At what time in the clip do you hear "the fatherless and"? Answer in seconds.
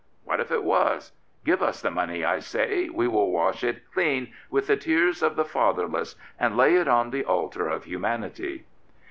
5.35-6.57